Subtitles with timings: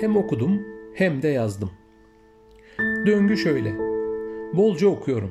[0.00, 0.62] Hem okudum
[0.94, 1.70] hem de yazdım.
[3.06, 3.78] Döngü şöyle.
[4.56, 5.30] Bolca okuyorum.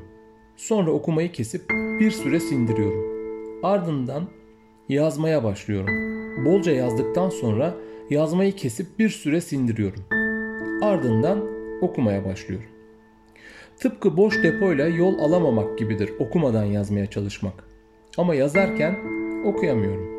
[0.55, 1.69] Sonra okumayı kesip
[1.99, 3.05] bir süre sindiriyorum.
[3.63, 4.27] Ardından
[4.89, 5.95] yazmaya başlıyorum.
[6.45, 7.75] Bolca yazdıktan sonra
[8.09, 10.03] yazmayı kesip bir süre sindiriyorum.
[10.81, 11.45] Ardından
[11.81, 12.69] okumaya başlıyorum.
[13.79, 17.63] Tıpkı boş depoyla yol alamamak gibidir okumadan yazmaya çalışmak.
[18.17, 18.95] Ama yazarken
[19.45, 20.15] okuyamıyorum.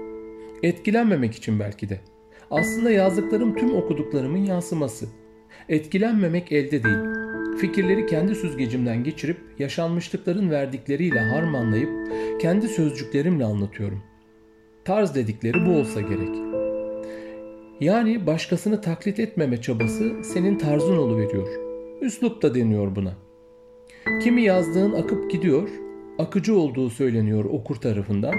[0.62, 2.00] Etkilenmemek için belki de.
[2.50, 5.06] Aslında yazdıklarım tüm okuduklarımın yansıması.
[5.68, 6.98] Etkilenmemek elde değil.
[7.58, 11.90] Fikirleri kendi süzgecimden geçirip yaşanmışlıkların verdikleriyle harmanlayıp
[12.40, 14.02] kendi sözcüklerimle anlatıyorum.
[14.84, 16.36] Tarz dedikleri bu olsa gerek.
[17.80, 21.48] Yani başkasını taklit etmeme çabası senin tarzın veriyor.
[22.00, 23.12] Üslup da deniyor buna.
[24.22, 25.68] Kimi yazdığın akıp gidiyor,
[26.18, 28.34] akıcı olduğu söyleniyor okur tarafından.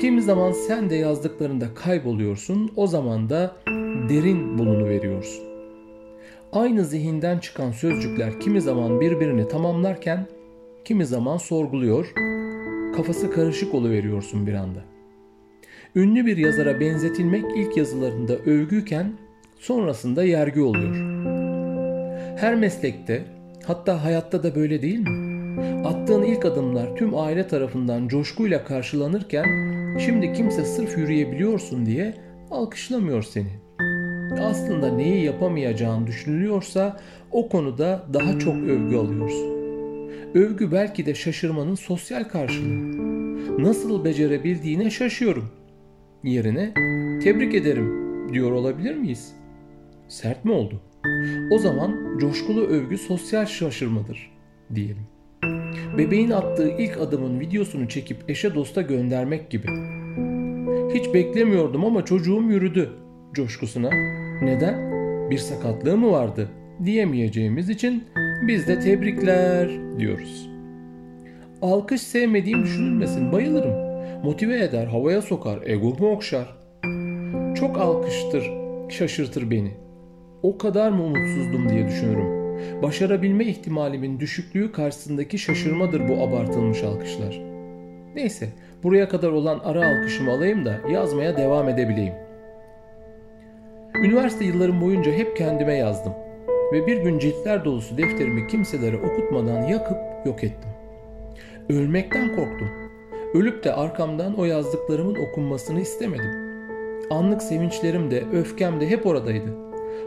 [0.00, 3.56] Kimi zaman sen de yazdıklarında kayboluyorsun, o zaman da
[4.08, 5.44] derin bulunu veriyorsun.
[6.52, 10.26] Aynı zihinden çıkan sözcükler kimi zaman birbirini tamamlarken
[10.84, 12.12] kimi zaman sorguluyor,
[12.96, 14.80] kafası karışık veriyorsun bir anda.
[15.96, 19.12] Ünlü bir yazara benzetilmek ilk yazılarında övgüyken
[19.58, 20.96] sonrasında yergi oluyor.
[22.38, 23.24] Her meslekte
[23.64, 25.19] hatta hayatta da böyle değil mi?
[25.84, 29.44] Attığın ilk adımlar tüm aile tarafından coşkuyla karşılanırken
[29.98, 32.14] şimdi kimse sırf yürüyebiliyorsun diye
[32.50, 33.60] alkışlamıyor seni.
[34.40, 39.60] Aslında neyi yapamayacağın düşünülüyorsa o konuda daha çok övgü alıyorsun.
[40.34, 43.00] Övgü belki de şaşırmanın sosyal karşılığı.
[43.62, 45.50] Nasıl becerebildiğine şaşıyorum.
[46.24, 46.74] Yerine
[47.22, 47.92] tebrik ederim
[48.32, 49.32] diyor olabilir miyiz?
[50.08, 50.80] Sert mi oldu?
[51.50, 54.30] O zaman coşkulu övgü sosyal şaşırmadır
[54.74, 55.06] diyelim.
[55.98, 59.66] Bebeğin attığı ilk adımın videosunu çekip eşe dosta göndermek gibi.
[60.94, 62.90] Hiç beklemiyordum ama çocuğum yürüdü
[63.32, 63.90] coşkusuna.
[64.42, 64.90] Neden?
[65.30, 66.48] Bir sakatlığı mı vardı?
[66.84, 68.04] diyemeyeceğimiz için
[68.48, 70.50] biz de tebrikler diyoruz.
[71.62, 73.90] Alkış sevmediğim düşünülmesin bayılırım.
[74.24, 76.56] Motive eder, havaya sokar, egomu okşar.
[77.54, 78.50] Çok alkıştır,
[78.88, 79.72] şaşırtır beni.
[80.42, 82.39] O kadar mı umutsuzdum diye düşünürüm.
[82.82, 87.40] Başarabilme ihtimalimin düşüklüğü karşısındaki şaşırmadır bu abartılmış alkışlar.
[88.14, 88.48] Neyse,
[88.82, 92.14] buraya kadar olan ara alkışımı alayım da yazmaya devam edebileyim.
[94.04, 96.12] Üniversite yıllarım boyunca hep kendime yazdım
[96.72, 100.70] ve bir gün ciltler dolusu defterimi kimselere okutmadan yakıp yok ettim.
[101.68, 102.68] Ölmekten korktum.
[103.34, 106.50] Ölüp de arkamdan o yazdıklarımın okunmasını istemedim.
[107.10, 109.54] Anlık sevinçlerim de öfkem de hep oradaydı.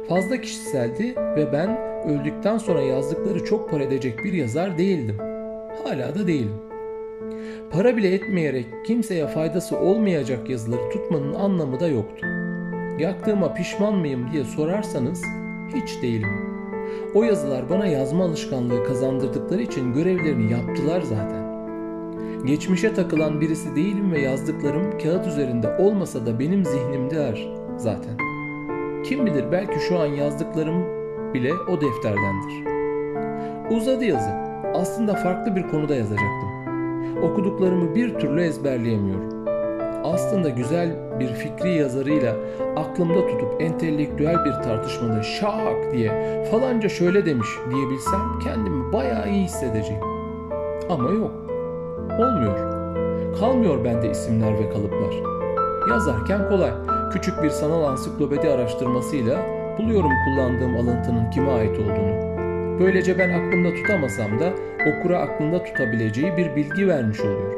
[0.09, 5.17] Fazla kişiseldi ve ben öldükten sonra yazdıkları çok para edecek bir yazar değildim.
[5.83, 6.53] Hala da değilim.
[7.71, 12.25] Para bile etmeyerek kimseye faydası olmayacak yazıları tutmanın anlamı da yoktu.
[12.99, 15.21] Yaktığıma pişman mıyım diye sorarsanız
[15.75, 16.29] hiç değilim.
[17.15, 21.43] O yazılar bana yazma alışkanlığı kazandırdıkları için görevlerini yaptılar zaten.
[22.45, 27.47] Geçmişe takılan birisi değilim ve yazdıklarım kağıt üzerinde olmasa da benim zihnimdeler
[27.77, 28.17] zaten.
[29.03, 31.02] Kim bilir belki şu an yazdıklarım
[31.33, 32.73] bile o defterdendir.
[33.71, 34.29] Uzadı yazı.
[34.73, 36.49] Aslında farklı bir konuda yazacaktım.
[37.23, 39.33] Okuduklarımı bir türlü ezberleyemiyorum
[40.03, 42.35] aslında güzel bir fikri yazarıyla
[42.75, 50.03] aklımda tutup entelektüel bir tartışmada şak diye falanca şöyle demiş diyebilsem kendimi bayağı iyi hissedeceğim.
[50.89, 51.31] Ama yok.
[52.19, 52.73] Olmuyor.
[53.39, 55.15] Kalmıyor bende isimler ve kalıplar.
[55.89, 56.71] Yazarken kolay.
[57.13, 62.33] Küçük bir sanal ansiklopedi araştırmasıyla buluyorum kullandığım alıntının kime ait olduğunu.
[62.79, 64.53] Böylece ben aklımda tutamasam da
[64.87, 67.53] okura aklında tutabileceği bir bilgi vermiş oluyor.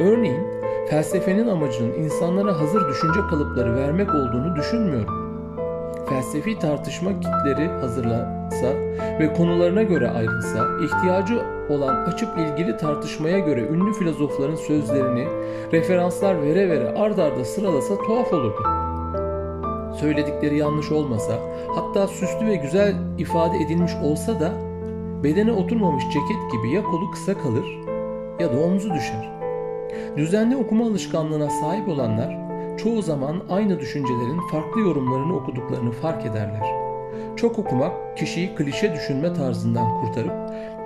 [0.00, 0.46] Örneğin
[0.90, 5.24] felsefenin amacının insanlara hazır düşünce kalıpları vermek olduğunu düşünmüyorum.
[6.08, 8.66] Felsefi tartışma kitleri hazırlansa
[9.20, 15.26] ve konularına göre ayrılsa, ihtiyacı olan açıp ilgili tartışmaya göre ünlü filozofların sözlerini
[15.72, 18.62] referanslar vere vere ard arda sıralasa tuhaf olurdu.
[20.00, 21.38] Söyledikleri yanlış olmasa,
[21.74, 24.52] hatta süslü ve güzel ifade edilmiş olsa da
[25.22, 27.80] bedene oturmamış ceket gibi ya kolu kısa kalır
[28.40, 29.32] ya da omzu düşer.
[30.16, 32.44] Düzenli okuma alışkanlığına sahip olanlar
[32.78, 36.66] çoğu zaman aynı düşüncelerin farklı yorumlarını okuduklarını fark ederler.
[37.36, 40.32] Çok okumak kişiyi klişe düşünme tarzından kurtarıp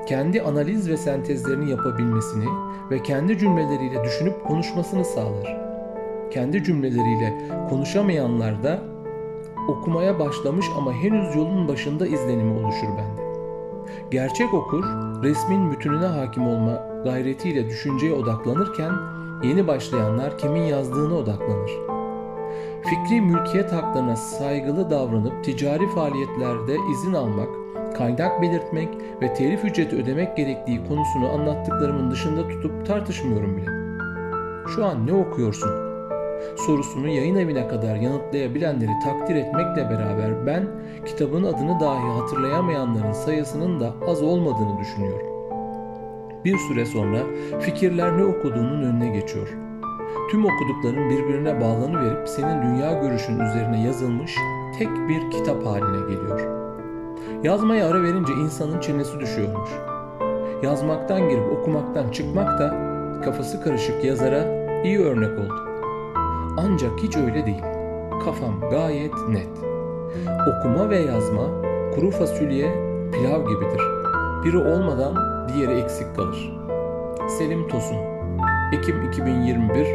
[0.08, 2.46] kendi analiz ve sentezlerini yapabilmesini
[2.90, 5.58] ve kendi cümleleriyle düşünüp konuşmasını sağlar.
[6.30, 7.32] Kendi cümleleriyle
[7.70, 8.78] konuşamayanlar da
[9.68, 13.28] okumaya başlamış ama henüz yolun başında izlenimi oluşur bende.
[14.10, 14.84] Gerçek okur
[15.22, 18.92] resmin bütününe hakim olma gayretiyle düşünceye odaklanırken
[19.42, 21.72] Yeni başlayanlar kimin yazdığına odaklanır.
[22.82, 27.48] Fikri mülkiyet haklarına saygılı davranıp ticari faaliyetlerde izin almak,
[27.96, 28.88] kaynak belirtmek
[29.22, 33.70] ve telif ücreti ödemek gerektiği konusunu anlattıklarımın dışında tutup tartışmıyorum bile.
[34.74, 35.87] Şu an ne okuyorsun?
[36.56, 40.68] Sorusunu yayın evine kadar yanıtlayabilenleri takdir etmekle beraber ben
[41.06, 45.26] kitabın adını dahi hatırlayamayanların sayısının da az olmadığını düşünüyorum.
[46.44, 47.18] Bir süre sonra
[47.60, 49.48] fikirler ne okuduğunun önüne geçiyor.
[50.30, 54.36] Tüm okudukların birbirine bağlanıverip senin dünya görüşün üzerine yazılmış
[54.78, 56.40] tek bir kitap haline geliyor.
[57.42, 59.70] Yazmaya ara verince insanın çenesi düşüyormuş.
[60.62, 62.88] Yazmaktan girip okumaktan çıkmak da
[63.24, 64.44] kafası karışık yazara
[64.84, 65.67] iyi örnek oldu.
[66.64, 67.62] Ancak hiç öyle değil.
[68.24, 69.48] Kafam gayet net.
[70.48, 71.62] Okuma ve yazma
[71.94, 72.72] kuru fasulye
[73.12, 73.82] pilav gibidir.
[74.44, 75.16] Biri olmadan
[75.48, 76.52] diğeri eksik kalır.
[77.38, 77.96] Selim Tosun
[78.72, 79.86] Ekim 2021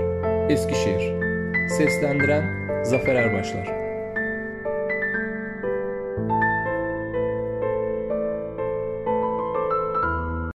[0.49, 1.13] Eskişehir
[1.69, 2.43] Seslendiren
[2.83, 3.82] Zafer Erbaşlar